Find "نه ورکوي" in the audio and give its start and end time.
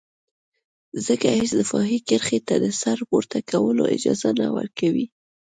4.39-5.05